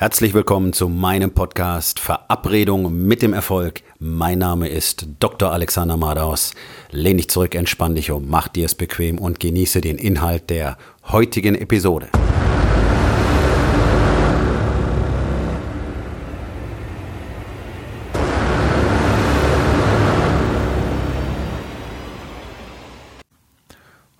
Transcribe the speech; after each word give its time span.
Herzlich 0.00 0.32
willkommen 0.32 0.72
zu 0.72 0.88
meinem 0.88 1.32
Podcast 1.32 1.98
Verabredung 1.98 3.08
mit 3.08 3.20
dem 3.20 3.32
Erfolg. 3.32 3.82
Mein 3.98 4.38
Name 4.38 4.68
ist 4.68 5.08
Dr. 5.18 5.50
Alexander 5.50 5.96
Madaus. 5.96 6.54
Lehn 6.92 7.16
dich 7.16 7.28
zurück, 7.28 7.56
entspann 7.56 7.96
dich 7.96 8.12
um, 8.12 8.28
mach 8.28 8.46
dir 8.46 8.66
es 8.66 8.76
bequem 8.76 9.18
und 9.18 9.40
genieße 9.40 9.80
den 9.80 9.98
Inhalt 9.98 10.50
der 10.50 10.78
heutigen 11.08 11.56
Episode. 11.56 12.10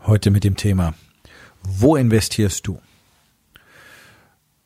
Heute 0.05 0.33
mit 0.33 0.43
dem 0.43 0.57
Thema, 0.57 0.95
wo 1.63 1.95
investierst 1.95 2.67
du? 2.67 2.81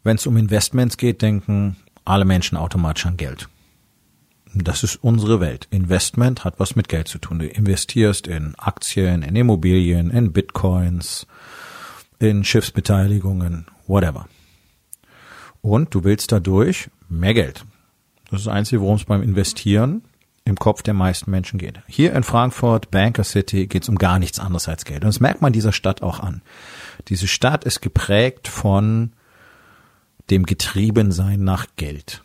Wenn 0.02 0.16
es 0.16 0.26
um 0.26 0.36
Investments 0.36 0.96
geht, 0.96 1.22
denken 1.22 1.76
alle 2.04 2.24
Menschen 2.24 2.58
automatisch 2.58 3.06
an 3.06 3.16
Geld. 3.16 3.48
Das 4.54 4.82
ist 4.82 4.96
unsere 4.96 5.40
Welt. 5.40 5.66
Investment 5.70 6.44
hat 6.44 6.60
was 6.60 6.76
mit 6.76 6.88
Geld 6.88 7.08
zu 7.08 7.18
tun. 7.18 7.38
Du 7.38 7.46
investierst 7.46 8.26
in 8.26 8.54
Aktien, 8.58 9.22
in 9.22 9.34
Immobilien, 9.34 10.10
in 10.10 10.32
Bitcoins, 10.32 11.26
in 12.18 12.44
Schiffsbeteiligungen, 12.44 13.66
whatever. 13.86 14.26
Und 15.62 15.94
du 15.94 16.04
willst 16.04 16.32
dadurch 16.32 16.90
mehr 17.08 17.34
Geld. 17.34 17.64
Das 18.30 18.40
ist 18.40 18.46
das 18.46 18.54
Einzige, 18.54 18.82
worum 18.82 18.96
es 18.96 19.04
beim 19.04 19.22
Investieren 19.22 20.02
im 20.44 20.56
Kopf 20.56 20.82
der 20.82 20.94
meisten 20.94 21.30
Menschen 21.30 21.58
geht. 21.58 21.80
Hier 21.86 22.12
in 22.14 22.24
Frankfurt, 22.24 22.90
Banker 22.90 23.24
City, 23.24 23.68
geht 23.68 23.84
es 23.84 23.88
um 23.88 23.96
gar 23.96 24.18
nichts 24.18 24.38
anderes 24.38 24.68
als 24.68 24.84
Geld. 24.84 25.04
Und 25.04 25.08
das 25.08 25.20
merkt 25.20 25.40
man 25.40 25.52
dieser 25.52 25.72
Stadt 25.72 26.02
auch 26.02 26.20
an. 26.20 26.42
Diese 27.08 27.28
Stadt 27.28 27.64
ist 27.64 27.80
geprägt 27.80 28.48
von 28.48 29.12
dem 30.30 30.44
Getriebensein 30.44 31.44
nach 31.44 31.66
Geld. 31.76 32.22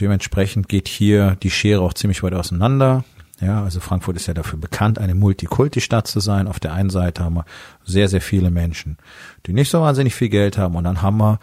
Dementsprechend 0.00 0.68
geht 0.68 0.88
hier 0.88 1.36
die 1.42 1.50
Schere 1.50 1.82
auch 1.82 1.94
ziemlich 1.94 2.22
weit 2.22 2.34
auseinander. 2.34 3.04
Ja, 3.40 3.62
also 3.62 3.80
Frankfurt 3.80 4.16
ist 4.16 4.26
ja 4.26 4.34
dafür 4.34 4.58
bekannt, 4.58 4.98
eine 4.98 5.14
Multikulti-Stadt 5.14 6.06
zu 6.06 6.20
sein. 6.20 6.46
Auf 6.46 6.60
der 6.60 6.72
einen 6.72 6.90
Seite 6.90 7.24
haben 7.24 7.34
wir 7.34 7.44
sehr, 7.84 8.08
sehr 8.08 8.20
viele 8.20 8.50
Menschen, 8.50 8.96
die 9.46 9.52
nicht 9.52 9.70
so 9.70 9.80
wahnsinnig 9.80 10.14
viel 10.14 10.28
Geld 10.28 10.56
haben. 10.56 10.76
Und 10.76 10.84
dann 10.84 11.02
haben 11.02 11.18
wir 11.18 11.40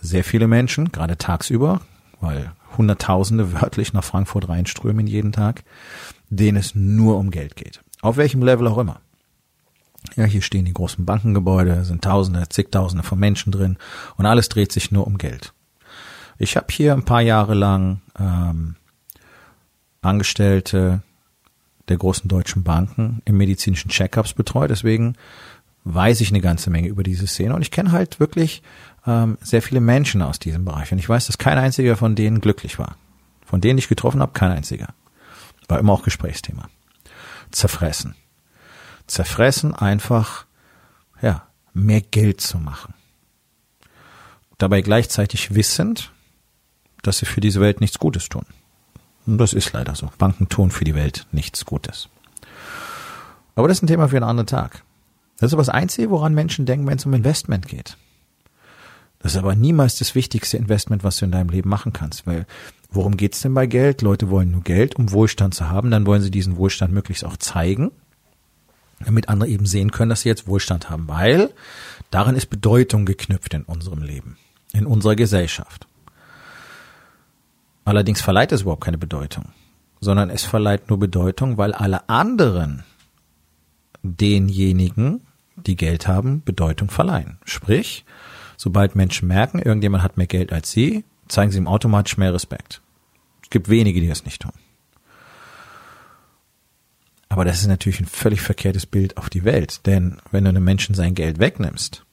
sehr 0.00 0.24
viele 0.24 0.46
Menschen, 0.48 0.92
gerade 0.92 1.18
tagsüber, 1.18 1.80
weil 2.20 2.52
Hunderttausende 2.76 3.60
wörtlich 3.60 3.92
nach 3.92 4.04
Frankfurt 4.04 4.48
reinströmen 4.48 5.06
jeden 5.06 5.32
Tag, 5.32 5.64
denen 6.28 6.58
es 6.58 6.74
nur 6.74 7.18
um 7.18 7.30
Geld 7.30 7.56
geht. 7.56 7.80
Auf 8.00 8.16
welchem 8.16 8.42
Level 8.42 8.66
auch 8.68 8.78
immer. 8.78 9.00
Ja, 10.20 10.26
hier 10.26 10.42
stehen 10.42 10.66
die 10.66 10.74
großen 10.74 11.06
Bankengebäude, 11.06 11.82
sind 11.86 12.04
Tausende, 12.04 12.46
zigtausende 12.50 13.02
von 13.02 13.18
Menschen 13.18 13.52
drin 13.52 13.78
und 14.18 14.26
alles 14.26 14.50
dreht 14.50 14.70
sich 14.70 14.90
nur 14.90 15.06
um 15.06 15.16
Geld. 15.16 15.54
Ich 16.36 16.58
habe 16.58 16.66
hier 16.68 16.92
ein 16.92 17.06
paar 17.06 17.22
Jahre 17.22 17.54
lang 17.54 18.02
ähm, 18.18 18.76
Angestellte 20.02 21.00
der 21.88 21.96
großen 21.96 22.28
deutschen 22.28 22.64
Banken 22.64 23.22
im 23.24 23.38
medizinischen 23.38 23.88
Checkups 23.88 24.34
betreut, 24.34 24.68
deswegen 24.68 25.14
weiß 25.84 26.20
ich 26.20 26.28
eine 26.28 26.42
ganze 26.42 26.68
Menge 26.68 26.88
über 26.88 27.02
diese 27.02 27.26
Szene 27.26 27.54
und 27.54 27.62
ich 27.62 27.70
kenne 27.70 27.90
halt 27.90 28.20
wirklich 28.20 28.62
ähm, 29.06 29.38
sehr 29.40 29.62
viele 29.62 29.80
Menschen 29.80 30.20
aus 30.20 30.38
diesem 30.38 30.66
Bereich 30.66 30.92
und 30.92 30.98
ich 30.98 31.08
weiß, 31.08 31.28
dass 31.28 31.38
kein 31.38 31.56
einziger 31.56 31.96
von 31.96 32.14
denen 32.14 32.42
glücklich 32.42 32.78
war. 32.78 32.96
Von 33.46 33.62
denen 33.62 33.78
ich 33.78 33.88
getroffen 33.88 34.20
habe, 34.20 34.32
kein 34.32 34.52
einziger. 34.52 34.88
War 35.66 35.78
immer 35.78 35.94
auch 35.94 36.02
Gesprächsthema. 36.02 36.68
Zerfressen 37.52 38.16
zerfressen, 39.10 39.74
einfach, 39.74 40.46
ja, 41.20 41.46
mehr 41.72 42.00
Geld 42.00 42.40
zu 42.40 42.58
machen. 42.58 42.94
Dabei 44.58 44.82
gleichzeitig 44.82 45.54
wissend, 45.54 46.12
dass 47.02 47.18
sie 47.18 47.26
für 47.26 47.40
diese 47.40 47.60
Welt 47.60 47.80
nichts 47.80 47.98
Gutes 47.98 48.28
tun. 48.28 48.44
Und 49.26 49.38
das 49.38 49.52
ist 49.52 49.72
leider 49.72 49.94
so. 49.94 50.10
Banken 50.18 50.48
tun 50.48 50.70
für 50.70 50.84
die 50.84 50.94
Welt 50.94 51.26
nichts 51.32 51.64
Gutes. 51.64 52.08
Aber 53.54 53.68
das 53.68 53.78
ist 53.78 53.82
ein 53.82 53.88
Thema 53.88 54.08
für 54.08 54.16
einen 54.16 54.28
anderen 54.28 54.46
Tag. 54.46 54.82
Das 55.38 55.48
ist 55.48 55.54
aber 55.54 55.62
das 55.62 55.68
Einzige, 55.70 56.10
woran 56.10 56.34
Menschen 56.34 56.66
denken, 56.66 56.86
wenn 56.86 56.98
es 56.98 57.06
um 57.06 57.14
Investment 57.14 57.66
geht. 57.66 57.96
Das 59.18 59.32
ist 59.32 59.38
aber 59.38 59.54
niemals 59.54 59.98
das 59.98 60.14
wichtigste 60.14 60.56
Investment, 60.56 61.04
was 61.04 61.16
du 61.16 61.24
in 61.24 61.32
deinem 61.32 61.50
Leben 61.50 61.68
machen 61.68 61.92
kannst. 61.92 62.26
Weil 62.26 62.46
worum 62.90 63.16
geht's 63.16 63.40
denn 63.40 63.54
bei 63.54 63.66
Geld? 63.66 64.02
Leute 64.02 64.30
wollen 64.30 64.50
nur 64.50 64.62
Geld, 64.62 64.96
um 64.96 65.12
Wohlstand 65.12 65.54
zu 65.54 65.68
haben. 65.68 65.90
Dann 65.90 66.06
wollen 66.06 66.22
sie 66.22 66.30
diesen 66.30 66.56
Wohlstand 66.56 66.92
möglichst 66.92 67.24
auch 67.24 67.36
zeigen 67.36 67.90
damit 69.00 69.28
andere 69.28 69.48
eben 69.48 69.66
sehen 69.66 69.90
können, 69.90 70.10
dass 70.10 70.22
sie 70.22 70.28
jetzt 70.28 70.46
Wohlstand 70.46 70.90
haben, 70.90 71.08
weil 71.08 71.50
darin 72.10 72.36
ist 72.36 72.46
Bedeutung 72.46 73.06
geknüpft 73.06 73.54
in 73.54 73.62
unserem 73.62 74.02
Leben, 74.02 74.36
in 74.72 74.86
unserer 74.86 75.16
Gesellschaft. 75.16 75.86
Allerdings 77.84 78.20
verleiht 78.20 78.52
es 78.52 78.62
überhaupt 78.62 78.84
keine 78.84 78.98
Bedeutung, 78.98 79.46
sondern 80.00 80.30
es 80.30 80.44
verleiht 80.44 80.88
nur 80.90 80.98
Bedeutung, 80.98 81.56
weil 81.56 81.72
alle 81.72 82.08
anderen 82.08 82.84
denjenigen, 84.02 85.22
die 85.56 85.76
Geld 85.76 86.06
haben, 86.06 86.42
Bedeutung 86.44 86.90
verleihen. 86.90 87.38
Sprich, 87.44 88.04
sobald 88.56 88.96
Menschen 88.96 89.28
merken, 89.28 89.58
irgendjemand 89.58 90.02
hat 90.02 90.16
mehr 90.16 90.26
Geld 90.26 90.52
als 90.52 90.70
sie, 90.70 91.04
zeigen 91.28 91.52
sie 91.52 91.58
ihm 91.58 91.66
automatisch 91.66 92.16
mehr 92.16 92.34
Respekt. 92.34 92.80
Es 93.42 93.50
gibt 93.50 93.68
wenige, 93.68 94.00
die 94.00 94.08
das 94.08 94.24
nicht 94.24 94.42
tun. 94.42 94.52
Aber 97.30 97.44
das 97.44 97.60
ist 97.60 97.68
natürlich 97.68 98.00
ein 98.00 98.06
völlig 98.06 98.42
verkehrtes 98.42 98.86
Bild 98.86 99.16
auf 99.16 99.30
die 99.30 99.44
Welt. 99.44 99.86
Denn 99.86 100.18
wenn 100.32 100.44
du 100.44 100.50
einem 100.50 100.64
Menschen 100.64 100.96
sein 100.96 101.14
Geld 101.14 101.38
wegnimmst, 101.38 102.04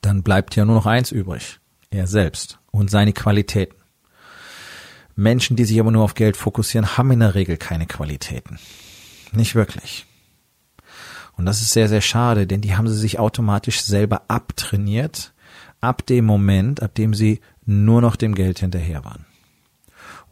dann 0.00 0.22
bleibt 0.22 0.56
ja 0.56 0.64
nur 0.64 0.74
noch 0.74 0.86
eins 0.86 1.12
übrig. 1.12 1.60
Er 1.90 2.06
selbst 2.06 2.58
und 2.70 2.90
seine 2.90 3.12
Qualitäten. 3.12 3.76
Menschen, 5.14 5.56
die 5.56 5.66
sich 5.66 5.78
aber 5.78 5.90
nur 5.90 6.04
auf 6.04 6.14
Geld 6.14 6.38
fokussieren, 6.38 6.96
haben 6.96 7.10
in 7.10 7.20
der 7.20 7.34
Regel 7.34 7.58
keine 7.58 7.86
Qualitäten. 7.86 8.58
Nicht 9.32 9.54
wirklich. 9.54 10.06
Und 11.36 11.44
das 11.44 11.60
ist 11.60 11.72
sehr, 11.72 11.88
sehr 11.88 12.00
schade, 12.00 12.46
denn 12.46 12.62
die 12.62 12.76
haben 12.76 12.88
sie 12.88 12.98
sich 12.98 13.18
automatisch 13.18 13.82
selber 13.82 14.22
abtrainiert, 14.28 15.34
ab 15.82 16.06
dem 16.06 16.24
Moment, 16.24 16.82
ab 16.82 16.94
dem 16.94 17.12
sie 17.12 17.40
nur 17.66 18.00
noch 18.00 18.16
dem 18.16 18.34
Geld 18.34 18.60
hinterher 18.60 19.04
waren. 19.04 19.26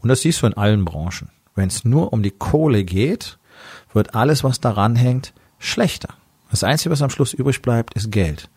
Und 0.01 0.09
das 0.09 0.23
siehst 0.23 0.41
du 0.41 0.47
in 0.47 0.55
allen 0.55 0.87
Branchen. 0.87 1.29
Wenn 1.55 1.69
es 1.69 1.85
nur 1.85 2.15
um 2.15 2.23
die 2.23 2.31
Kohle 2.31 2.85
geht, 2.85 3.39
wird 3.93 4.15
alles, 4.15 4.45
was 4.45 4.61
daran 4.61 4.97
hängt, 4.97 5.33
schlechter. 5.59 6.15
Das 6.51 6.65
Einzige, 6.65 6.91
was 6.91 7.03
am 7.03 7.11
Schluss 7.11 7.33
übrig 7.33 7.63
bleibt, 7.63 7.95
ist 7.95 8.11
Geld. 8.11 8.49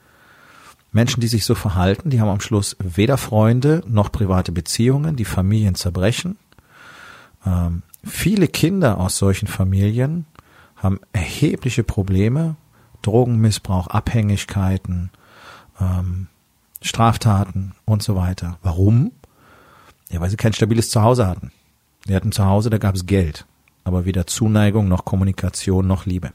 Menschen, 0.91 1.21
die 1.21 1.27
sich 1.27 1.45
so 1.45 1.55
verhalten, 1.55 2.09
die 2.09 2.21
haben 2.21 2.29
am 2.29 2.39
Schluss 2.39 2.75
weder 2.79 3.17
Freunde 3.17 3.83
noch 3.87 4.11
private 4.11 4.51
Beziehungen, 4.51 5.15
die 5.15 5.25
Familien 5.25 5.75
zerbrechen. 5.75 6.37
Ähm, 7.45 7.81
viele 8.03 8.47
Kinder 8.47 8.99
aus 8.99 9.17
solchen 9.17 9.47
Familien 9.47 10.25
haben 10.75 10.99
erhebliche 11.13 11.83
Probleme, 11.83 12.55
Drogenmissbrauch, 13.01 13.87
Abhängigkeiten, 13.87 15.09
ähm, 15.79 16.27
Straftaten 16.81 17.73
und 17.85 18.03
so 18.03 18.15
weiter. 18.15 18.59
Warum? 18.61 19.11
Ja, 20.09 20.19
weil 20.19 20.29
sie 20.29 20.37
kein 20.37 20.53
stabiles 20.53 20.89
Zuhause 20.89 21.25
hatten. 21.25 21.51
Die 22.07 22.15
hatten 22.15 22.31
zu 22.31 22.45
Hause, 22.45 22.69
da 22.69 22.77
gab 22.77 22.95
es 22.95 23.05
Geld 23.05 23.45
aber 23.83 24.05
weder 24.05 24.27
Zuneigung 24.27 24.87
noch 24.87 25.05
Kommunikation 25.05 25.87
noch 25.87 26.05
Liebe. 26.05 26.31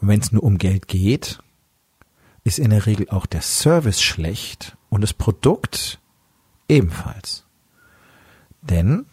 Und 0.00 0.08
wenn 0.08 0.20
es 0.20 0.32
nur 0.32 0.42
um 0.42 0.58
Geld 0.58 0.88
geht, 0.88 1.38
ist 2.42 2.58
in 2.58 2.70
der 2.70 2.86
Regel 2.86 3.08
auch 3.08 3.26
der 3.26 3.40
Service 3.40 4.02
schlecht 4.02 4.76
und 4.90 5.00
das 5.00 5.14
Produkt 5.14 5.98
ebenfalls. 6.68 7.44
Denn 8.60 9.06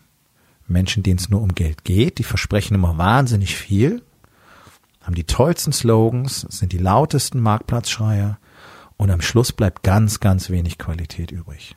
Menschen, 0.68 1.04
denen 1.04 1.20
es 1.20 1.30
nur 1.30 1.42
um 1.42 1.56
Geld 1.56 1.84
geht, 1.84 2.18
die 2.18 2.24
versprechen 2.24 2.76
immer 2.76 2.98
wahnsinnig 2.98 3.56
viel, 3.56 4.04
haben 5.02 5.16
die 5.16 5.24
tollsten 5.24 5.74
Slogans, 5.74 6.42
sind 6.50 6.74
die 6.74 6.78
lautesten 6.78 7.40
Marktplatzschreier 7.40 8.38
und 8.98 9.10
am 9.10 9.22
Schluss 9.22 9.52
bleibt 9.52 9.84
ganz, 9.84 10.20
ganz 10.20 10.50
wenig 10.50 10.78
Qualität 10.78 11.32
übrig. 11.32 11.76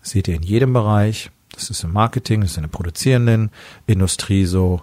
Das 0.00 0.10
seht 0.10 0.28
ihr 0.28 0.36
in 0.36 0.42
jedem 0.42 0.72
Bereich. 0.72 1.30
Das 1.52 1.70
ist 1.70 1.84
im 1.84 1.92
Marketing, 1.92 2.40
das 2.40 2.52
ist 2.52 2.56
in 2.56 2.62
der 2.62 2.68
produzierenden 2.68 3.50
Industrie 3.86 4.44
so. 4.44 4.82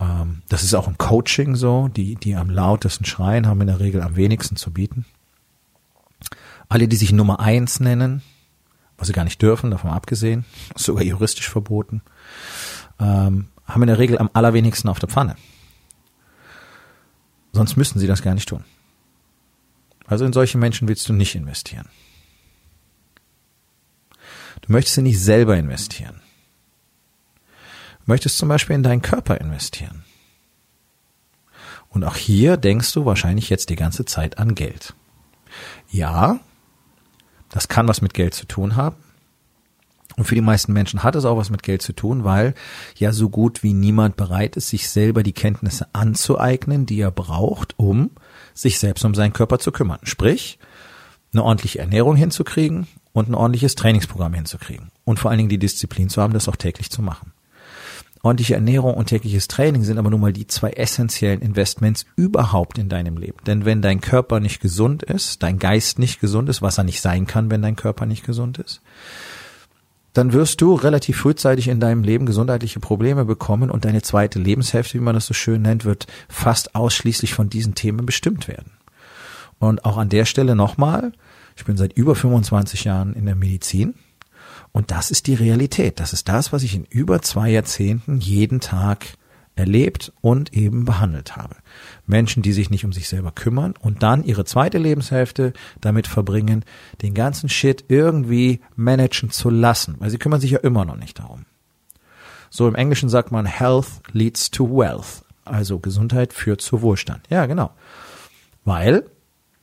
Ähm, 0.00 0.42
das 0.48 0.62
ist 0.62 0.74
auch 0.74 0.88
im 0.88 0.98
Coaching 0.98 1.56
so. 1.56 1.88
Die, 1.88 2.14
die 2.16 2.34
am 2.34 2.50
lautesten 2.50 3.04
schreien, 3.04 3.46
haben 3.46 3.60
in 3.60 3.66
der 3.66 3.80
Regel 3.80 4.02
am 4.02 4.16
wenigsten 4.16 4.56
zu 4.56 4.72
bieten. 4.72 5.04
Alle, 6.68 6.88
die 6.88 6.96
sich 6.96 7.12
Nummer 7.12 7.40
eins 7.40 7.80
nennen, 7.80 8.22
was 8.96 9.08
sie 9.08 9.12
gar 9.12 9.24
nicht 9.24 9.42
dürfen, 9.42 9.70
davon 9.70 9.90
abgesehen, 9.90 10.44
sogar 10.76 11.04
juristisch 11.04 11.48
verboten, 11.48 12.02
ähm, 12.98 13.48
haben 13.66 13.82
in 13.82 13.88
der 13.88 13.98
Regel 13.98 14.18
am 14.18 14.30
allerwenigsten 14.32 14.88
auf 14.88 14.98
der 14.98 15.08
Pfanne. 15.08 15.36
Sonst 17.52 17.76
müssten 17.76 17.98
sie 17.98 18.06
das 18.06 18.22
gar 18.22 18.34
nicht 18.34 18.48
tun. 18.48 18.64
Also 20.06 20.24
in 20.24 20.32
solche 20.32 20.58
Menschen 20.58 20.88
willst 20.88 21.08
du 21.08 21.12
nicht 21.12 21.34
investieren. 21.34 21.88
Du 24.66 24.72
möchtest 24.72 24.96
nicht 24.98 25.20
selber 25.20 25.56
investieren. 25.58 26.22
Du 27.98 28.04
möchtest 28.06 28.38
zum 28.38 28.48
Beispiel 28.48 28.76
in 28.76 28.82
deinen 28.82 29.02
Körper 29.02 29.38
investieren. 29.38 30.04
Und 31.90 32.02
auch 32.02 32.16
hier 32.16 32.56
denkst 32.56 32.92
du 32.94 33.04
wahrscheinlich 33.04 33.50
jetzt 33.50 33.68
die 33.68 33.76
ganze 33.76 34.06
Zeit 34.06 34.38
an 34.38 34.54
Geld. 34.54 34.94
Ja, 35.90 36.40
das 37.50 37.68
kann 37.68 37.88
was 37.88 38.00
mit 38.00 38.14
Geld 38.14 38.34
zu 38.34 38.46
tun 38.46 38.74
haben. 38.74 38.96
Und 40.16 40.24
für 40.24 40.34
die 40.34 40.40
meisten 40.40 40.72
Menschen 40.72 41.02
hat 41.02 41.14
es 41.14 41.26
auch 41.26 41.36
was 41.36 41.50
mit 41.50 41.62
Geld 41.62 41.82
zu 41.82 41.92
tun, 41.92 42.24
weil 42.24 42.54
ja 42.96 43.12
so 43.12 43.28
gut 43.28 43.62
wie 43.62 43.74
niemand 43.74 44.16
bereit 44.16 44.56
ist, 44.56 44.70
sich 44.70 44.88
selber 44.88 45.22
die 45.22 45.32
Kenntnisse 45.32 45.88
anzueignen, 45.92 46.86
die 46.86 47.00
er 47.00 47.10
braucht, 47.10 47.78
um 47.78 48.12
sich 48.54 48.78
selbst 48.78 49.04
um 49.04 49.14
seinen 49.14 49.32
Körper 49.34 49.58
zu 49.58 49.72
kümmern. 49.72 49.98
Sprich, 50.04 50.58
eine 51.32 51.42
ordentliche 51.42 51.80
Ernährung 51.80 52.16
hinzukriegen 52.16 52.86
und 53.14 53.30
ein 53.30 53.34
ordentliches 53.34 53.76
Trainingsprogramm 53.76 54.34
hinzukriegen. 54.34 54.90
Und 55.04 55.18
vor 55.18 55.30
allen 55.30 55.38
Dingen 55.38 55.48
die 55.48 55.58
Disziplin 55.58 56.10
zu 56.10 56.20
haben, 56.20 56.34
das 56.34 56.48
auch 56.48 56.56
täglich 56.56 56.90
zu 56.90 57.00
machen. 57.00 57.32
Ordentliche 58.22 58.54
Ernährung 58.54 58.94
und 58.94 59.06
tägliches 59.06 59.48
Training 59.48 59.84
sind 59.84 59.98
aber 59.98 60.10
nun 60.10 60.20
mal 60.20 60.32
die 60.32 60.46
zwei 60.46 60.70
essentiellen 60.70 61.40
Investments 61.40 62.06
überhaupt 62.16 62.78
in 62.78 62.88
deinem 62.88 63.16
Leben. 63.16 63.36
Denn 63.46 63.64
wenn 63.64 63.82
dein 63.82 64.00
Körper 64.00 64.40
nicht 64.40 64.60
gesund 64.60 65.02
ist, 65.02 65.42
dein 65.42 65.58
Geist 65.58 65.98
nicht 65.98 66.20
gesund 66.20 66.48
ist, 66.48 66.60
was 66.60 66.78
er 66.78 66.84
nicht 66.84 67.00
sein 67.00 67.26
kann, 67.26 67.50
wenn 67.50 67.62
dein 67.62 67.76
Körper 67.76 68.06
nicht 68.06 68.24
gesund 68.24 68.58
ist, 68.58 68.80
dann 70.14 70.32
wirst 70.32 70.60
du 70.60 70.74
relativ 70.74 71.18
frühzeitig 71.18 71.68
in 71.68 71.80
deinem 71.80 72.02
Leben 72.02 72.24
gesundheitliche 72.24 72.80
Probleme 72.80 73.24
bekommen 73.24 73.70
und 73.70 73.84
deine 73.84 74.00
zweite 74.00 74.38
Lebenshälfte, 74.38 74.94
wie 74.94 75.02
man 75.02 75.14
das 75.14 75.26
so 75.26 75.34
schön 75.34 75.62
nennt, 75.62 75.84
wird 75.84 76.06
fast 76.28 76.74
ausschließlich 76.74 77.34
von 77.34 77.50
diesen 77.50 77.74
Themen 77.74 78.06
bestimmt 78.06 78.48
werden. 78.48 78.72
Und 79.58 79.84
auch 79.84 79.98
an 79.98 80.08
der 80.08 80.24
Stelle 80.24 80.56
nochmal, 80.56 81.12
ich 81.56 81.64
bin 81.64 81.76
seit 81.76 81.92
über 81.94 82.14
25 82.14 82.84
Jahren 82.84 83.14
in 83.14 83.26
der 83.26 83.36
Medizin 83.36 83.94
und 84.72 84.90
das 84.90 85.10
ist 85.10 85.26
die 85.26 85.34
Realität. 85.34 86.00
Das 86.00 86.12
ist 86.12 86.28
das, 86.28 86.52
was 86.52 86.62
ich 86.62 86.74
in 86.74 86.84
über 86.84 87.22
zwei 87.22 87.50
Jahrzehnten 87.50 88.18
jeden 88.18 88.60
Tag 88.60 89.06
erlebt 89.56 90.12
und 90.20 90.52
eben 90.52 90.84
behandelt 90.84 91.36
habe. 91.36 91.56
Menschen, 92.06 92.42
die 92.42 92.52
sich 92.52 92.70
nicht 92.70 92.84
um 92.84 92.92
sich 92.92 93.08
selber 93.08 93.30
kümmern 93.30 93.74
und 93.78 94.02
dann 94.02 94.24
ihre 94.24 94.44
zweite 94.44 94.78
Lebenshälfte 94.78 95.52
damit 95.80 96.08
verbringen, 96.08 96.64
den 97.02 97.14
ganzen 97.14 97.48
Shit 97.48 97.84
irgendwie 97.88 98.60
managen 98.74 99.30
zu 99.30 99.50
lassen, 99.50 99.96
weil 100.00 100.10
sie 100.10 100.18
kümmern 100.18 100.40
sich 100.40 100.50
ja 100.50 100.58
immer 100.58 100.84
noch 100.84 100.96
nicht 100.96 101.20
darum. 101.20 101.46
So 102.50 102.66
im 102.68 102.74
Englischen 102.74 103.08
sagt 103.08 103.30
man 103.30 103.46
Health 103.46 104.00
leads 104.12 104.50
to 104.50 104.68
wealth, 104.68 105.24
also 105.44 105.78
Gesundheit 105.78 106.32
führt 106.32 106.60
zu 106.60 106.82
Wohlstand. 106.82 107.26
Ja, 107.30 107.46
genau. 107.46 107.70
Weil 108.64 109.04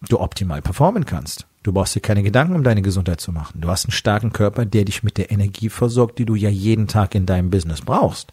du 0.08 0.20
optimal 0.20 0.62
performen 0.62 1.06
kannst. 1.06 1.48
Du 1.64 1.72
brauchst 1.72 1.96
dir 1.96 2.02
keine 2.02 2.24
Gedanken 2.24 2.56
um 2.56 2.64
deine 2.64 2.82
Gesundheit 2.82 3.22
zu 3.22 3.32
machen. 3.32 3.62
Du 3.62 3.68
hast 3.70 3.86
einen 3.86 3.92
starken 3.92 4.34
Körper, 4.34 4.66
der 4.66 4.86
dich 4.86 5.04
mit 5.04 5.18
der 5.18 5.32
Energie 5.32 5.70
versorgt, 5.70 6.18
die 6.18 6.26
du 6.26 6.36
ja 6.36 6.50
jeden 6.50 6.88
Tag 6.88 7.14
in 7.14 7.26
deinem 7.26 7.52
Business 7.52 7.82
brauchst. 7.82 8.32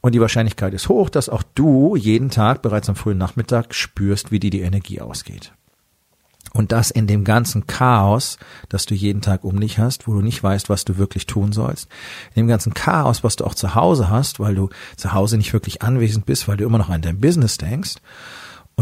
Und 0.00 0.16
die 0.16 0.20
Wahrscheinlichkeit 0.20 0.74
ist 0.74 0.88
hoch, 0.88 1.08
dass 1.08 1.28
auch 1.28 1.44
du 1.54 1.94
jeden 1.94 2.30
Tag 2.30 2.60
bereits 2.62 2.88
am 2.88 2.96
frühen 2.96 3.18
Nachmittag 3.18 3.74
spürst, 3.74 4.32
wie 4.32 4.40
dir 4.40 4.50
die 4.50 4.62
Energie 4.62 5.00
ausgeht. 5.00 5.52
Und 6.52 6.72
das 6.72 6.90
in 6.90 7.06
dem 7.06 7.24
ganzen 7.24 7.66
Chaos, 7.66 8.36
das 8.68 8.84
du 8.84 8.94
jeden 8.94 9.22
Tag 9.22 9.44
um 9.44 9.58
dich 9.60 9.78
hast, 9.78 10.08
wo 10.08 10.12
du 10.12 10.20
nicht 10.20 10.42
weißt, 10.42 10.68
was 10.68 10.84
du 10.84 10.98
wirklich 10.98 11.26
tun 11.26 11.52
sollst. 11.52 11.88
In 12.34 12.42
dem 12.42 12.48
ganzen 12.48 12.74
Chaos, 12.74 13.22
was 13.24 13.36
du 13.36 13.44
auch 13.44 13.54
zu 13.54 13.74
Hause 13.76 14.10
hast, 14.10 14.40
weil 14.40 14.56
du 14.56 14.68
zu 14.96 15.12
Hause 15.12 15.38
nicht 15.38 15.52
wirklich 15.52 15.82
anwesend 15.82 16.26
bist, 16.26 16.48
weil 16.48 16.56
du 16.56 16.64
immer 16.64 16.78
noch 16.78 16.90
an 16.90 17.00
dein 17.00 17.20
Business 17.20 17.56
denkst 17.56 17.94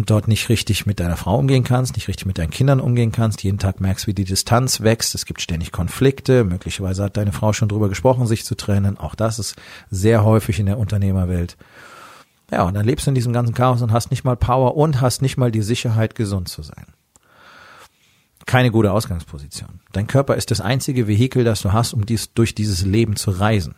und 0.00 0.08
dort 0.08 0.28
nicht 0.28 0.48
richtig 0.48 0.86
mit 0.86 0.98
deiner 0.98 1.18
Frau 1.18 1.36
umgehen 1.36 1.62
kannst, 1.62 1.94
nicht 1.94 2.08
richtig 2.08 2.24
mit 2.24 2.38
deinen 2.38 2.48
Kindern 2.48 2.80
umgehen 2.80 3.12
kannst, 3.12 3.44
jeden 3.44 3.58
Tag 3.58 3.82
merkst, 3.82 4.06
wie 4.06 4.14
die 4.14 4.24
Distanz 4.24 4.80
wächst, 4.80 5.14
es 5.14 5.26
gibt 5.26 5.42
ständig 5.42 5.72
Konflikte, 5.72 6.42
möglicherweise 6.44 7.04
hat 7.04 7.18
deine 7.18 7.32
Frau 7.32 7.52
schon 7.52 7.68
drüber 7.68 7.90
gesprochen, 7.90 8.26
sich 8.26 8.46
zu 8.46 8.54
trennen, 8.54 8.96
auch 8.96 9.14
das 9.14 9.38
ist 9.38 9.56
sehr 9.90 10.24
häufig 10.24 10.58
in 10.58 10.64
der 10.64 10.78
Unternehmerwelt. 10.78 11.58
Ja, 12.50 12.62
und 12.62 12.72
dann 12.72 12.86
lebst 12.86 13.06
du 13.06 13.10
in 13.10 13.14
diesem 13.14 13.34
ganzen 13.34 13.52
Chaos 13.52 13.82
und 13.82 13.92
hast 13.92 14.10
nicht 14.10 14.24
mal 14.24 14.36
Power 14.36 14.74
und 14.74 15.02
hast 15.02 15.20
nicht 15.20 15.36
mal 15.36 15.52
die 15.52 15.60
Sicherheit, 15.60 16.14
gesund 16.14 16.48
zu 16.48 16.62
sein. 16.62 16.86
Keine 18.46 18.70
gute 18.70 18.92
Ausgangsposition. 18.92 19.80
Dein 19.92 20.06
Körper 20.06 20.34
ist 20.34 20.50
das 20.50 20.62
einzige 20.62 21.08
Vehikel, 21.08 21.44
das 21.44 21.60
du 21.60 21.74
hast, 21.74 21.92
um 21.92 22.06
dies, 22.06 22.32
durch 22.32 22.54
dieses 22.54 22.86
Leben 22.86 23.16
zu 23.16 23.32
reisen. 23.32 23.74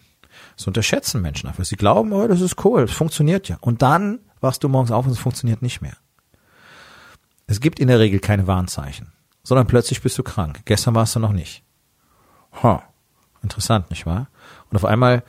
Das 0.57 0.69
unterschätzen 0.69 1.21
Menschen 1.21 1.49
einfach. 1.49 1.65
Sie 1.65 1.75
glauben, 1.75 2.13
oh, 2.13 2.29
das 2.29 2.41
ist 2.41 2.65
cool, 2.65 2.85
es 2.85 2.93
funktioniert 2.93 3.49
ja. 3.49 3.59
Und 3.61 3.83
dann 3.83 4.21
wachst 4.41 4.63
du 4.63 4.69
morgens 4.69 4.93
auf 4.93 5.05
und 5.05 5.13
es 5.13 5.19
funktioniert 5.19 5.63
nicht 5.63 5.83
mehr. 5.83 5.97
Es 7.52 7.60
gibt 7.60 7.81
in 7.81 7.88
der 7.88 7.99
Regel 7.99 8.19
keine 8.19 8.46
Warnzeichen, 8.46 9.12
sondern 9.43 9.66
plötzlich 9.66 10.00
bist 10.00 10.16
du 10.16 10.22
krank. 10.22 10.62
Gestern 10.64 10.94
warst 10.94 11.14
du 11.14 11.20
noch 11.20 11.34
nicht. 11.34 11.62
Ha, 12.62 12.82
interessant, 13.43 13.90
nicht 13.90 14.06
wahr? 14.06 14.28
Und 14.70 14.76
auf 14.76 14.87
einmal 14.87 15.22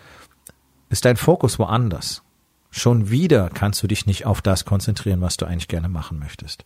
ist 0.87 1.03
dein 1.03 1.17
Fokus 1.17 1.59
woanders. 1.59 2.23
Schon 2.71 3.09
wieder 3.09 3.49
kannst 3.49 3.83
du 3.83 3.87
dich 3.87 4.05
nicht 4.05 4.25
auf 4.25 4.41
das 4.41 4.63
konzentrieren, 4.63 5.19
was 5.19 5.35
du 5.35 5.45
eigentlich 5.45 5.67
gerne 5.67 5.89
machen 5.89 6.17
möchtest. 6.17 6.63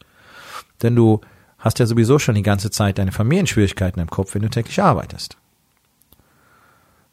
Denn 0.83 0.95
du 0.95 1.21
hast 1.57 1.79
ja 1.79 1.87
sowieso 1.87 2.19
schon 2.19 2.35
die 2.35 2.43
ganze 2.43 2.69
Zeit 2.69 2.99
deine 2.99 3.11
Familienschwierigkeiten 3.11 3.99
im 3.99 4.11
Kopf, 4.11 4.35
wenn 4.35 4.43
du 4.43 4.51
täglich 4.51 4.79
arbeitest. 4.79 5.37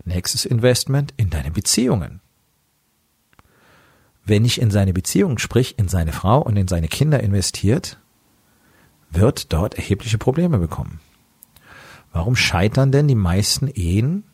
Nächstes 0.05 0.45
Investment 0.45 1.15
in 1.17 1.31
deine 1.31 1.51
Beziehungen. 1.51 2.21
Wer 4.27 4.41
nicht 4.41 4.61
in 4.61 4.71
seine 4.71 4.93
Beziehung, 4.93 5.39
sprich 5.39 5.79
in 5.79 5.89
seine 5.89 6.13
Frau 6.13 6.43
und 6.43 6.59
in 6.59 6.69
seine 6.69 6.89
Kinder 6.89 7.21
investiert, 7.21 7.97
wird 9.15 9.53
dort 9.53 9.75
erhebliche 9.75 10.19
Probleme 10.19 10.59
bekommen. 10.59 11.01
Warum 12.13 12.37
scheitern 12.37 12.93
denn 12.93 13.09
die 13.09 13.15
meisten 13.15 13.69
Ehen 13.69 14.25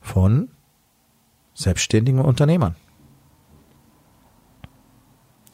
von 0.00 0.50
selbstständigen 1.54 2.20
Unternehmern? 2.20 2.76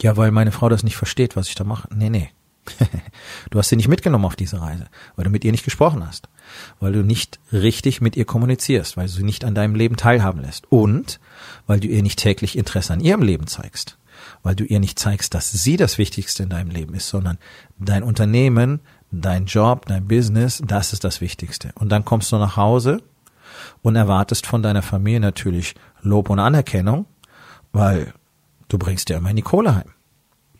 Ja, 0.02 0.16
weil 0.16 0.30
meine 0.30 0.52
Frau 0.52 0.68
das 0.68 0.82
nicht 0.82 0.96
versteht, 0.96 1.36
was 1.36 1.48
ich 1.48 1.54
da 1.54 1.64
mache. 1.64 1.88
Nee, 1.94 2.10
nee. 2.10 2.30
du 3.50 3.58
hast 3.58 3.70
sie 3.70 3.76
nicht 3.76 3.88
mitgenommen 3.88 4.24
auf 4.24 4.36
diese 4.36 4.60
Reise, 4.60 4.86
weil 5.16 5.24
du 5.24 5.30
mit 5.30 5.44
ihr 5.44 5.52
nicht 5.52 5.64
gesprochen 5.64 6.06
hast, 6.06 6.28
weil 6.80 6.92
du 6.92 7.02
nicht 7.02 7.40
richtig 7.52 8.00
mit 8.00 8.16
ihr 8.16 8.24
kommunizierst, 8.24 8.96
weil 8.96 9.06
du 9.06 9.12
sie 9.12 9.24
nicht 9.24 9.44
an 9.44 9.54
deinem 9.54 9.74
Leben 9.74 9.96
teilhaben 9.96 10.40
lässt 10.40 10.70
und 10.70 11.18
weil 11.66 11.80
du 11.80 11.88
ihr 11.88 12.02
nicht 12.02 12.20
täglich 12.20 12.56
Interesse 12.56 12.92
an 12.92 13.00
ihrem 13.00 13.22
Leben 13.22 13.46
zeigst 13.46 13.98
weil 14.42 14.54
du 14.54 14.64
ihr 14.64 14.80
nicht 14.80 14.98
zeigst, 14.98 15.34
dass 15.34 15.50
sie 15.50 15.76
das 15.76 15.98
Wichtigste 15.98 16.42
in 16.42 16.48
deinem 16.48 16.70
Leben 16.70 16.94
ist, 16.94 17.08
sondern 17.08 17.38
dein 17.78 18.02
Unternehmen, 18.02 18.80
dein 19.10 19.46
Job, 19.46 19.86
dein 19.86 20.06
Business, 20.08 20.62
das 20.64 20.92
ist 20.92 21.04
das 21.04 21.20
Wichtigste. 21.20 21.72
Und 21.76 21.90
dann 21.90 22.04
kommst 22.04 22.32
du 22.32 22.36
nach 22.36 22.56
Hause 22.56 23.02
und 23.82 23.96
erwartest 23.96 24.46
von 24.46 24.62
deiner 24.62 24.82
Familie 24.82 25.20
natürlich 25.20 25.74
Lob 26.00 26.30
und 26.30 26.38
Anerkennung, 26.38 27.06
weil 27.72 28.12
du 28.68 28.78
bringst 28.78 29.08
dir 29.08 29.16
immer 29.16 29.32
die 29.32 29.42
Kohle 29.42 29.74
heim. 29.74 29.92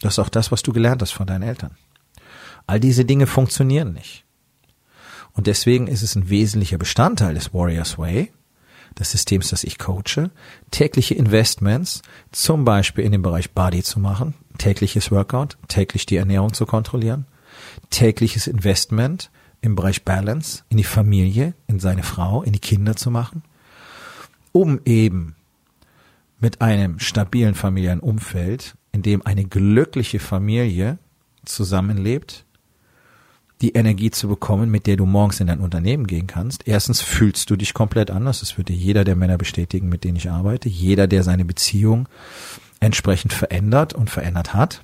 Das 0.01 0.15
ist 0.15 0.19
auch 0.19 0.29
das, 0.29 0.53
was 0.53 0.63
du 0.63 0.73
gelernt 0.73 1.03
hast 1.03 1.13
von 1.13 1.27
deinen 1.27 1.43
Eltern. 1.43 1.77
All 2.67 2.81
diese 2.81 3.05
Dinge 3.05 3.27
funktionieren 3.27 3.93
nicht. 3.93 4.25
Und 5.33 5.47
deswegen 5.47 5.87
ist 5.87 6.03
es 6.03 6.15
ein 6.15 6.29
wesentlicher 6.29 6.79
Bestandteil 6.79 7.35
des 7.35 7.55
Warriors 7.55 7.99
Way, 7.99 8.33
des 8.99 9.11
Systems, 9.11 9.51
das 9.51 9.65
ich 9.65 9.79
coache, 9.79 10.31
tägliche 10.71 11.15
Investments, 11.15 12.03
zum 12.31 12.65
Beispiel 12.65 13.05
in 13.05 13.13
dem 13.13 13.23
Bereich 13.23 13.53
Body 13.53 13.83
zu 13.83 14.01
machen, 14.01 14.35
tägliches 14.59 15.11
Workout, 15.11 15.57
täglich 15.69 16.07
die 16.07 16.17
Ernährung 16.17 16.53
zu 16.53 16.67
kontrollieren, 16.67 17.27
tägliches 17.91 18.47
Investment 18.47 19.31
im 19.61 19.75
Bereich 19.75 20.05
Balance, 20.05 20.65
in 20.69 20.77
die 20.77 20.85
Familie, 20.85 21.55
in 21.67 21.81
seine 21.81 22.03
Frau, 22.03 22.43
in 22.43 22.53
die 22.53 22.59
Kinder 22.59 22.97
zu 22.97 23.11
machen, 23.11 23.43
um 24.53 24.81
eben 24.85 25.37
mit 26.41 26.61
einem 26.61 26.99
stabilen 26.99 27.55
familiären 27.55 28.01
Umfeld, 28.01 28.75
in 28.91 29.03
dem 29.03 29.25
eine 29.25 29.45
glückliche 29.45 30.19
Familie 30.19 30.99
zusammenlebt, 31.45 32.45
die 33.63 33.73
Energie 33.73 34.11
zu 34.11 34.29
bekommen, 34.29 34.71
mit 34.71 34.87
der 34.87 34.97
du 34.97 35.07
morgens 35.07 35.41
in 35.41 35.47
dein 35.47 35.61
Unternehmen 35.61 36.07
gehen 36.07 36.27
kannst. 36.27 36.67
Erstens 36.67 37.01
fühlst 37.01 37.49
du 37.49 37.57
dich 37.57 37.73
komplett 37.73 38.11
anders. 38.11 38.41
Das 38.41 38.59
würde 38.59 38.73
jeder 38.73 39.05
der 39.05 39.17
Männer 39.17 39.39
bestätigen, 39.39 39.89
mit 39.89 40.05
denen 40.05 40.17
ich 40.17 40.31
arbeite. 40.31 40.69
Jeder, 40.69 41.07
der 41.07 41.23
seine 41.23 41.45
Beziehung 41.45 42.09
entsprechend 42.81 43.33
verändert 43.33 43.95
und 43.95 44.11
verändert 44.11 44.53
hat. 44.53 44.83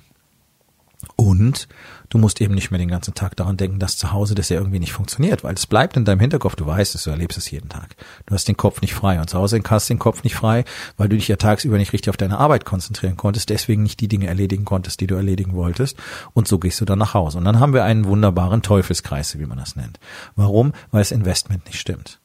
Und 1.15 1.69
du 2.09 2.17
musst 2.17 2.41
eben 2.41 2.53
nicht 2.53 2.71
mehr 2.71 2.77
den 2.77 2.89
ganzen 2.89 3.13
Tag 3.13 3.37
daran 3.37 3.55
denken, 3.55 3.79
dass 3.79 3.97
zu 3.97 4.11
Hause 4.11 4.35
das 4.35 4.49
ja 4.49 4.57
irgendwie 4.57 4.79
nicht 4.79 4.91
funktioniert, 4.91 5.45
weil 5.45 5.53
es 5.53 5.65
bleibt 5.65 5.95
in 5.95 6.03
deinem 6.03 6.19
Hinterkopf, 6.19 6.57
du 6.57 6.65
weißt 6.65 6.93
es, 6.93 7.03
du 7.03 7.09
erlebst 7.09 7.37
es 7.37 7.49
jeden 7.51 7.69
Tag. 7.69 7.95
Du 8.25 8.33
hast 8.33 8.49
den 8.49 8.57
Kopf 8.57 8.81
nicht 8.81 8.93
frei 8.93 9.19
und 9.19 9.29
zu 9.29 9.37
Hause 9.37 9.61
hast 9.69 9.89
du 9.89 9.93
den 9.93 9.99
Kopf 9.99 10.23
nicht 10.23 10.35
frei, 10.35 10.65
weil 10.97 11.07
du 11.07 11.15
dich 11.15 11.29
ja 11.29 11.37
tagsüber 11.37 11.77
nicht 11.77 11.93
richtig 11.93 12.09
auf 12.09 12.17
deine 12.17 12.37
Arbeit 12.37 12.65
konzentrieren 12.65 13.15
konntest, 13.15 13.49
deswegen 13.49 13.83
nicht 13.83 14.01
die 14.01 14.09
Dinge 14.09 14.27
erledigen 14.27 14.65
konntest, 14.65 14.99
die 14.99 15.07
du 15.07 15.15
erledigen 15.15 15.53
wolltest 15.53 15.97
und 16.33 16.49
so 16.49 16.59
gehst 16.59 16.81
du 16.81 16.85
dann 16.85 16.99
nach 16.99 17.13
Hause. 17.13 17.37
Und 17.37 17.45
dann 17.45 17.59
haben 17.59 17.73
wir 17.73 17.85
einen 17.85 18.05
wunderbaren 18.05 18.61
Teufelskreis, 18.61 19.39
wie 19.39 19.45
man 19.45 19.57
das 19.57 19.77
nennt. 19.77 19.99
Warum? 20.35 20.73
Weil 20.91 21.01
das 21.01 21.11
Investment 21.11 21.65
nicht 21.65 21.79
stimmt. 21.79 22.19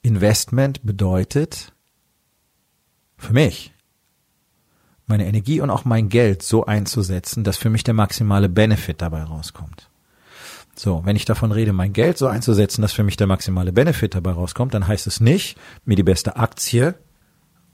Investment 0.00 0.82
bedeutet 0.82 1.72
für 3.18 3.34
mich 3.34 3.72
meine 5.06 5.26
Energie 5.26 5.60
und 5.60 5.70
auch 5.70 5.84
mein 5.84 6.08
Geld 6.08 6.42
so 6.42 6.64
einzusetzen, 6.64 7.44
dass 7.44 7.56
für 7.56 7.70
mich 7.70 7.84
der 7.84 7.94
maximale 7.94 8.48
Benefit 8.48 9.02
dabei 9.02 9.22
rauskommt. 9.22 9.88
So, 10.74 11.02
wenn 11.04 11.16
ich 11.16 11.26
davon 11.26 11.52
rede, 11.52 11.72
mein 11.72 11.92
Geld 11.92 12.16
so 12.16 12.28
einzusetzen, 12.28 12.82
dass 12.82 12.92
für 12.92 13.02
mich 13.04 13.16
der 13.16 13.26
maximale 13.26 13.72
Benefit 13.72 14.14
dabei 14.14 14.32
rauskommt, 14.32 14.72
dann 14.72 14.86
heißt 14.86 15.06
es 15.06 15.20
nicht, 15.20 15.58
mir 15.84 15.96
die 15.96 16.02
beste 16.02 16.36
Aktie 16.36 16.94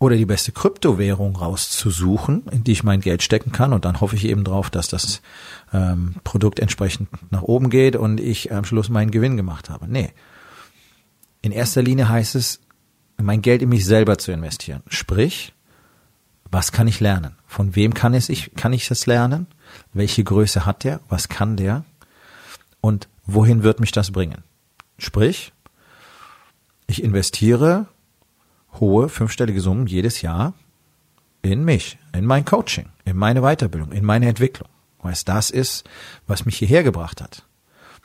oder 0.01 0.17
die 0.17 0.27
beste 0.27 0.53
Kryptowährung 0.53 1.37
rauszusuchen, 1.37 2.47
in 2.51 2.65
die 2.65 2.73
ich 2.73 2.85
mein 2.85 3.01
Geld 3.01 3.23
stecken 3.23 3.53
kann. 3.53 3.73
Und 3.73 3.85
dann 3.85 4.01
hoffe 4.01 4.17
ich 4.17 4.25
eben 4.25 4.45
drauf, 4.45 4.71
dass 4.71 4.89
das 4.89 5.23
ähm, 5.73 6.17
Produkt 6.25 6.61
entsprechend 6.61 7.09
nach 7.31 7.43
oben 7.43 7.71
geht 7.71 7.97
und 7.97 8.21
ich 8.21 8.53
am 8.53 8.65
Schluss 8.65 8.89
meinen 8.89 9.11
Gewinn 9.11 9.37
gemacht 9.37 9.71
habe. 9.71 9.89
Nee. 9.89 10.13
In 11.41 11.53
erster 11.53 11.83
Linie 11.83 12.09
heißt 12.09 12.35
es, 12.35 12.61
mein 13.17 13.43
Geld 13.43 13.63
in 13.63 13.69
mich 13.69 13.85
selber 13.85 14.19
zu 14.19 14.33
investieren. 14.33 14.83
Sprich, 14.89 15.53
was 16.51 16.73
kann 16.73 16.89
ich 16.89 17.01
lernen? 17.01 17.37
Von 17.47 17.77
wem 17.77 17.95
kann, 17.95 18.15
es 18.15 18.29
ich, 18.29 18.55
kann 18.55 18.73
ich 18.73 18.89
das 18.89 19.07
lernen? 19.07 19.47
Welche 19.93 20.25
Größe 20.25 20.65
hat 20.65 20.85
der? 20.85 21.01
Was 21.09 21.29
kann 21.29 21.57
der? 21.57 21.85
Und 22.81 23.09
wohin 23.27 23.63
wird 23.63 23.81
mich 23.81 23.93
das 23.93 24.11
bringen? 24.13 24.43
Sprich, 24.99 25.53
ich 26.87 27.03
investiere 27.03 27.87
hohe 28.81 29.09
fünfstellige 29.09 29.61
Summen 29.61 29.87
jedes 29.87 30.23
Jahr 30.23 30.55
in 31.43 31.65
mich, 31.65 31.99
in 32.13 32.25
mein 32.25 32.45
Coaching, 32.45 32.87
in 33.05 33.17
meine 33.17 33.43
Weiterbildung, 33.43 33.93
in 33.93 34.05
meine 34.05 34.29
Entwicklung, 34.29 34.69
weil 35.03 35.13
es 35.13 35.25
das 35.25 35.51
ist, 35.51 35.89
was 36.27 36.47
mich 36.47 36.57
hierher 36.57 36.83
gebracht 36.83 37.21
hat. 37.21 37.45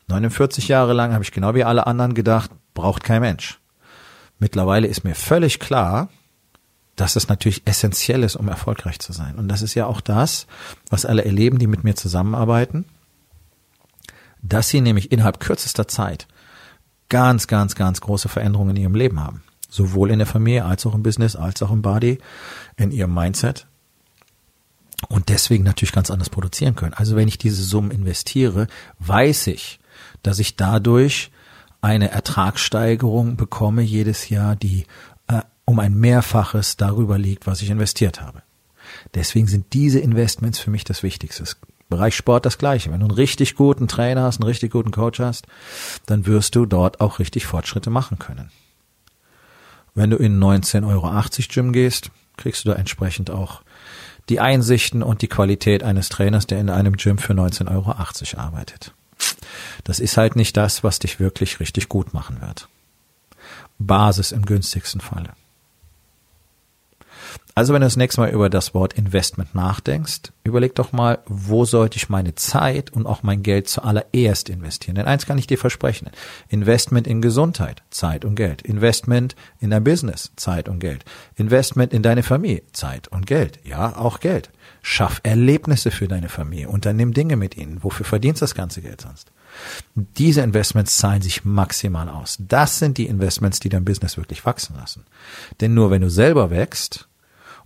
49 0.08 0.68
Jahre 0.68 0.94
lang 0.94 1.14
habe 1.14 1.24
ich 1.24 1.32
genau 1.32 1.56
wie 1.56 1.64
alle 1.64 1.88
anderen 1.88 2.14
gedacht, 2.14 2.52
braucht 2.74 3.04
kein 3.04 3.22
Mensch. 3.22 3.60
Mittlerweile 4.40 4.88
ist 4.88 5.04
mir 5.04 5.16
völlig 5.16 5.60
klar, 5.60 6.10
dass 6.96 7.16
es 7.16 7.28
natürlich 7.28 7.64
essentiell 7.66 8.24
ist, 8.24 8.36
um 8.36 8.48
erfolgreich 8.48 9.00
zu 9.00 9.14
sein. 9.14 9.36
Und 9.36 9.48
das 9.48 9.62
ist 9.62 9.74
ja 9.74 9.88
auch 9.88 10.02
das, 10.02 10.48
was 10.90 11.06
alle 11.06 11.26
erleben, 11.26 11.58
die 11.58 11.68
mit 11.68 11.84
mir 11.84 11.96
zusammenarbeiten, 11.96 12.86
dass 14.42 14.70
sie 14.70 14.82
nämlich 14.82 15.12
innerhalb 15.12 15.40
kürzester 15.40 15.88
Zeit 15.88 16.28
ganz, 17.10 17.48
ganz, 17.48 17.76
ganz 17.76 18.02
große 18.02 18.30
Veränderungen 18.30 18.76
in 18.76 18.84
ihrem 18.84 18.96
Leben 18.96 19.20
haben. 19.20 19.44
Sowohl 19.70 20.12
in 20.12 20.20
der 20.20 20.28
Familie 20.28 20.66
als 20.66 20.86
auch 20.86 20.94
im 20.94 21.04
Business, 21.04 21.36
als 21.36 21.64
auch 21.64 21.72
im 21.72 21.82
Body, 21.82 22.20
in 22.78 22.92
ihrem 22.92 23.14
Mindset. 23.14 23.66
Und 25.10 25.30
deswegen 25.30 25.64
natürlich 25.64 25.92
ganz 25.92 26.12
anders 26.12 26.30
produzieren 26.30 26.76
können. 26.76 26.94
Also 26.94 27.16
wenn 27.16 27.28
ich 27.28 27.38
diese 27.38 27.64
Summen 27.64 27.92
investiere, 27.92 28.68
weiß 29.00 29.48
ich, 29.48 29.80
dass 30.22 30.40
ich 30.40 30.56
dadurch 30.56 31.32
eine 31.82 32.12
Ertragssteigerung 32.12 33.36
bekomme 33.36 33.82
jedes 33.82 34.30
Jahr, 34.30 34.56
die 34.56 34.86
um 35.66 35.80
ein 35.80 35.96
Mehrfaches 35.96 36.78
darüber 36.78 37.18
liegt, 37.18 37.48
was 37.48 37.62
ich 37.62 37.70
investiert 37.70 38.22
habe. 38.22 38.44
Deswegen 39.14 39.48
sind 39.48 39.74
diese 39.74 40.00
Investments 40.00 40.60
für 40.60 40.70
mich 40.70 40.84
das 40.84 41.04
Wichtigste. 41.04 41.44
Bereich 41.90 42.16
Sport 42.16 42.46
das 42.46 42.58
Gleiche. 42.58 42.92
Wenn 42.92 43.00
du 43.00 43.06
einen 43.06 43.16
richtig 43.16 43.56
guten 43.56 43.88
Trainer 43.88 44.24
hast, 44.24 44.40
einen 44.40 44.48
richtig 44.48 44.72
guten 44.72 44.92
Coach 44.92 45.20
hast, 45.20 45.46
dann 46.06 46.26
wirst 46.26 46.56
du 46.56 46.66
dort 46.66 47.02
auch 47.02 47.20
richtig 47.20 47.46
Fortschritte 47.46 47.90
machen 47.90 48.20
können. 48.20 48.52
Wenn 49.96 50.10
du 50.10 50.18
in 50.18 50.40
19,80 50.40 50.88
Euro 50.88 51.24
Gym 51.50 51.72
gehst, 51.72 52.10
kriegst 52.36 52.66
du 52.66 52.70
da 52.70 52.76
entsprechend 52.76 53.30
auch 53.30 53.62
die 54.30 54.40
Einsichten 54.40 55.04
und 55.04 55.22
die 55.22 55.28
Qualität 55.28 55.84
eines 55.84 56.10
Trainers, 56.10 56.48
der 56.48 56.60
in 56.60 56.70
einem 56.70 56.98
Gym 56.98 57.18
für 57.18 57.34
19,80 57.34 57.72
Euro 57.72 57.92
arbeitet. 58.42 58.94
Das 59.84 60.00
ist 60.00 60.18
halt 60.18 60.36
nicht 60.36 60.58
das, 60.58 60.84
was 60.84 61.00
dich 61.00 61.20
wirklich 61.20 61.60
richtig 61.60 61.90
gut 61.90 62.14
machen 62.14 62.42
wird. 62.42 62.70
Basis 63.78 64.32
im 64.32 64.46
günstigsten 64.46 65.02
Falle. 65.02 65.34
Also 67.56 67.74
wenn 67.74 67.82
du 67.82 67.86
das 67.86 67.98
nächste 67.98 68.22
Mal 68.22 68.32
über 68.32 68.50
das 68.50 68.74
Wort 68.74 68.94
Investment 68.94 69.54
nachdenkst, 69.54 70.32
überleg 70.44 70.74
doch 70.74 70.92
mal, 70.92 71.20
wo 71.28 71.66
sollte 71.66 71.98
ich 71.98 72.10
meine 72.10 72.34
Zeit 72.34 72.92
und 72.92 73.06
auch 73.06 73.22
mein 73.22 73.44
Geld 73.44 73.68
zuallererst 73.70 74.50
investieren? 74.50 74.96
Denn 74.96 75.06
eins 75.06 75.28
kann 75.28 75.38
ich 75.38 75.46
dir 75.46 75.60
versprechen. 75.60 76.10
Investment 76.50 77.06
in 77.06 77.22
Gesundheit, 77.22 77.84
Zeit 77.92 78.26
und 78.26 78.36
Geld. 78.36 78.64
Investment 78.64 79.36
in 79.60 79.70
dein 79.70 79.84
Business, 79.84 80.32
Zeit 80.36 80.68
und 80.68 80.80
Geld. 80.80 81.06
Investment 81.36 81.94
in 81.94 82.02
deine 82.02 82.24
Familie, 82.24 82.64
Zeit 82.72 83.08
und 83.08 83.28
Geld. 83.28 83.60
Ja, 83.64 83.98
auch 83.98 84.20
Geld. 84.20 84.50
Schaff 84.82 85.22
Erlebnisse 85.24 85.92
für 85.92 86.08
deine 86.08 86.30
Familie. 86.30 86.70
Unternimm 86.70 87.14
Dinge 87.14 87.36
mit 87.36 87.56
ihnen. 87.56 87.84
Wofür 87.84 88.06
verdienst 88.06 88.42
das 88.42 88.56
ganze 88.56 88.82
Geld 88.82 89.02
sonst? 89.02 89.32
Diese 89.94 90.42
Investments 90.42 90.98
zahlen 90.98 91.22
sich 91.22 91.46
maximal 91.46 92.10
aus. 92.10 92.38
Das 92.40 92.80
sind 92.80 92.98
die 92.98 93.06
Investments, 93.06 93.60
die 93.60 93.70
dein 93.70 93.86
Business 93.86 94.18
wirklich 94.18 94.46
wachsen 94.46 94.76
lassen. 94.76 95.06
Denn 95.62 95.76
nur 95.76 95.92
wenn 95.92 96.02
du 96.02 96.10
selber 96.10 96.50
wächst, 96.50 97.08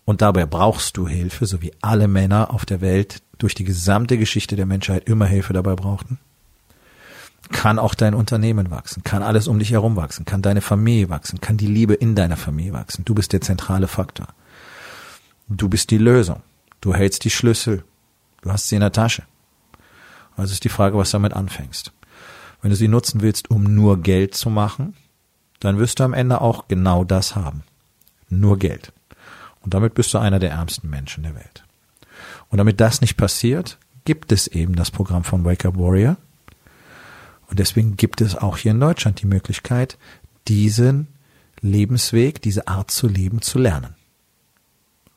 und 0.07 0.21
dabei 0.21 0.45
brauchst 0.45 0.95
du 0.95 1.05
Hilfe, 1.05 1.45
so 1.45 1.61
wie 1.61 1.73
alle 1.81 2.07
Männer 2.07 2.53
auf 2.53 2.65
der 2.65 2.79
Welt 2.79 3.21
durch 3.39 3.55
die 3.55 3.65
gesamte 3.65 4.17
Geschichte 4.17 4.55
der 4.55 4.65
Menschheit 4.65 5.03
immer 5.09 5.25
Hilfe 5.25 5.51
dabei 5.51 5.75
brauchten. 5.75 6.17
Kann 7.51 7.77
auch 7.77 7.93
dein 7.93 8.13
Unternehmen 8.13 8.71
wachsen, 8.71 9.03
kann 9.03 9.21
alles 9.21 9.49
um 9.49 9.59
dich 9.59 9.71
herum 9.71 9.97
wachsen, 9.97 10.23
kann 10.23 10.41
deine 10.41 10.61
Familie 10.61 11.09
wachsen, 11.09 11.41
kann 11.41 11.57
die 11.57 11.67
Liebe 11.67 11.93
in 11.93 12.15
deiner 12.15 12.37
Familie 12.37 12.71
wachsen. 12.71 13.03
Du 13.03 13.13
bist 13.13 13.33
der 13.33 13.41
zentrale 13.41 13.89
Faktor. 13.89 14.27
Du 15.49 15.67
bist 15.67 15.91
die 15.91 15.97
Lösung. 15.97 16.41
Du 16.79 16.93
hältst 16.93 17.25
die 17.25 17.29
Schlüssel. 17.29 17.83
Du 18.43 18.49
hast 18.49 18.69
sie 18.69 18.75
in 18.75 18.81
der 18.81 18.93
Tasche. 18.93 19.23
Also 20.37 20.53
ist 20.53 20.63
die 20.63 20.69
Frage, 20.69 20.97
was 20.97 21.11
damit 21.11 21.33
anfängst. 21.33 21.91
Wenn 22.61 22.69
du 22.69 22.77
sie 22.77 22.87
nutzen 22.87 23.19
willst, 23.19 23.51
um 23.51 23.75
nur 23.75 24.01
Geld 24.01 24.35
zu 24.35 24.49
machen, 24.49 24.95
dann 25.59 25.79
wirst 25.79 25.99
du 25.99 26.05
am 26.05 26.13
Ende 26.13 26.39
auch 26.39 26.69
genau 26.69 27.03
das 27.03 27.35
haben. 27.35 27.63
Nur 28.29 28.57
Geld. 28.57 28.93
Und 29.67 29.73
damit 29.73 29.95
bist 29.95 30.13
du 30.13 30.17
einer 30.17 30.39
der 30.39 30.51
ärmsten 30.51 30.89
Menschen 30.89 31.23
der 31.23 31.35
Welt. 31.35 31.65
Und 32.47 32.57
damit 32.57 32.79
das 32.79 33.01
nicht 33.01 33.17
passiert, 33.17 33.77
gibt 34.05 34.31
es 34.31 34.47
eben 34.47 34.77
das 34.77 34.91
Programm 34.91 35.25
von 35.25 35.43
Wake 35.43 35.65
Up 35.65 35.77
Warrior. 35.77 36.15
Und 37.49 37.59
deswegen 37.59 37.97
gibt 37.97 38.21
es 38.21 38.37
auch 38.37 38.55
hier 38.55 38.71
in 38.71 38.79
Deutschland 38.79 39.21
die 39.21 39.27
Möglichkeit, 39.27 39.97
diesen 40.47 41.07
Lebensweg, 41.59 42.41
diese 42.41 42.69
Art 42.69 42.91
zu 42.91 43.09
leben, 43.09 43.41
zu 43.41 43.59
lernen. 43.59 43.95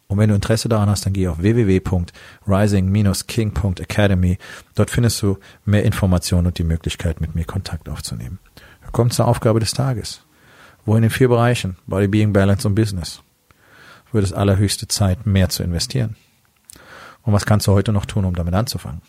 Und 0.09 0.19
wenn 0.19 0.31
du 0.31 0.35
Interesse 0.35 0.69
daran 0.69 0.91
hast, 0.91 1.07
dann 1.07 1.13
geh 1.13 1.29
auf 1.29 1.41
www.rising-king.academy. 1.41 4.39
Dort 4.75 4.91
findest 4.91 5.23
du 5.23 5.39
mehr 5.65 5.85
Informationen 5.85 6.49
und 6.49 6.59
die 6.59 6.65
Möglichkeit, 6.65 7.21
mit 7.21 7.37
mir 7.37 7.45
Kontakt 7.45 7.89
aufzunehmen. 7.89 8.41
Wir 8.83 8.91
kommen 8.91 9.13
zur 9.13 9.29
Aufgabe 9.29 9.61
des 9.61 9.75
Tages. 9.75 10.23
Wo 10.85 10.97
in 10.97 11.09
vier 11.09 11.29
Bereichen? 11.29 11.77
Body, 11.87 12.09
Being, 12.09 12.33
Balance 12.33 12.67
und 12.67 12.75
Business 12.75 13.23
wird 14.13 14.25
es 14.25 14.33
allerhöchste 14.33 14.89
Zeit, 14.89 15.27
mehr 15.27 15.49
zu 15.49 15.63
investieren. 15.63 16.17
Und 17.23 17.33
was 17.33 17.47
kannst 17.47 17.67
du 17.67 17.73
heute 17.73 17.93
noch 17.93 18.07
tun, 18.07 18.25
um 18.25 18.35
damit 18.35 18.55
anzufangen? 18.55 19.03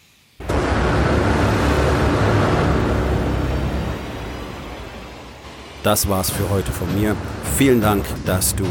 Das 5.83 6.07
war's 6.07 6.29
für 6.29 6.47
heute 6.51 6.71
von 6.71 6.93
mir. 6.93 7.15
Vielen 7.57 7.81
Dank, 7.81 8.05
dass 8.27 8.55
du 8.55 8.65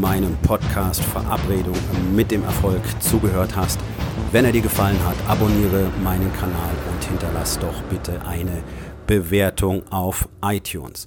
meinem 0.00 0.34
Podcast 0.38 1.04
Verabredung 1.04 1.76
mit 2.14 2.30
dem 2.30 2.42
Erfolg 2.42 2.80
zugehört 3.02 3.54
hast. 3.54 3.78
Wenn 4.32 4.46
er 4.46 4.52
dir 4.52 4.62
gefallen 4.62 4.98
hat, 5.06 5.16
abonniere 5.28 5.90
meinen 6.02 6.32
Kanal 6.34 6.70
und 6.90 7.04
hinterlass 7.04 7.58
doch 7.58 7.82
bitte 7.90 8.24
eine 8.26 8.62
Bewertung 9.06 9.82
auf 9.90 10.26
iTunes. 10.42 11.06